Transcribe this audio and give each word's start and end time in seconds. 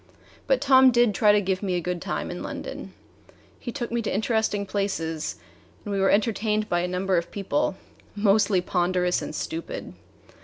But 0.47 0.61
Tom 0.61 0.89
did 0.89 1.13
try 1.13 1.31
to 1.31 1.39
give 1.39 1.61
me 1.61 1.75
a 1.75 1.79
good 1.79 2.01
time 2.01 2.31
in 2.31 2.41
London. 2.41 2.91
He 3.59 3.71
took 3.71 3.91
me 3.91 4.01
to 4.01 4.11
interesting 4.11 4.65
places 4.65 5.35
and 5.85 5.93
we 5.93 5.99
were 5.99 6.09
entertained 6.09 6.67
by 6.67 6.79
a 6.79 6.87
number 6.87 7.17
of 7.19 7.29
people, 7.29 7.75
mostly 8.15 8.61
ponderous 8.61 9.21
and 9.21 9.35
stupid. 9.35 9.93